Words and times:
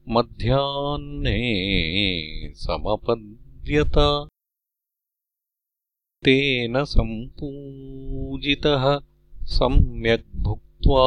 मध्याह्ने 0.08 1.40
समपद्यत 2.54 4.28
तेन 6.24 6.84
सम्पूजितः 6.84 9.00
सम्यग्भुक्त्वा 9.34 11.04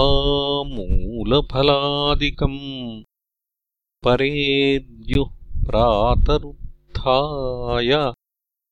मूलफलादिकम्। 0.63 3.03
परेद्युः 4.05 5.29
प्रातरुत्थाय 5.65 8.13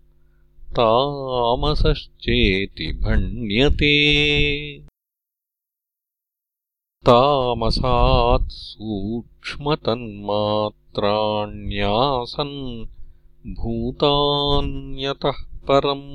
तामसश्चेति 0.73 2.92
भण्यते। 2.92 3.97
तामसात् 7.06 8.52
सूक्ष्मतन्मात्राण्यासन् 10.99 12.55
भूतान्यतः 13.59 15.38
परम् 15.69 16.09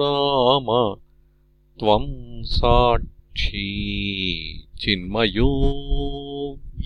राम 0.00 0.72
त्वम् 1.82 2.08
साक्षी 2.54 3.15
चिन्मयो 4.82 5.48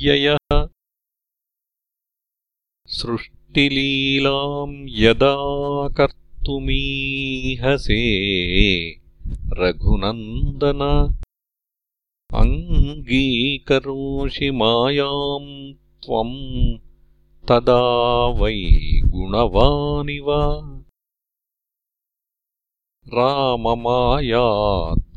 व्ययः 0.03 0.55
सृष्टिलीलाम् 2.99 4.77
यदा 5.03 5.35
कर्तुमीहसे 5.99 8.01
रघुनन्दन 9.61 10.83
अङ्गीकरोषि 12.43 14.51
मायाम् 14.61 15.53
त्वम् 16.05 16.39
तदा 17.49 17.83
वै 18.41 18.57
गुणवानिव 19.13 20.29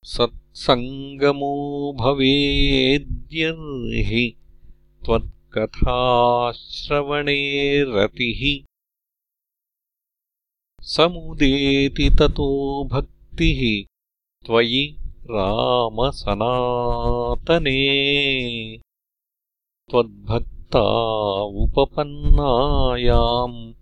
सत्सङ्गमो 0.08 1.96
भवेद्यर्हि 2.00 4.36
त्वत् 5.06 5.58
कथाश्रवणे 5.58 7.84
रतिः। 7.84 8.66
समुदेति 10.82 12.10
ततो 12.10 12.84
भक्तिः 12.84 13.86
त्वयि 14.46 14.98
रामसनातने। 15.32 17.80
त्वद्भक्ता 19.92 21.42
उपपन्नायाम् 21.42 23.74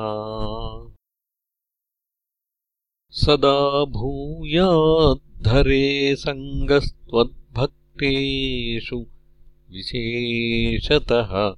सदा 3.12 3.86
भूयाद्धरे 3.86 6.16
सङ्गस्त्वद्भक्तेषु 6.16 9.06
विशेषतः 9.72 11.56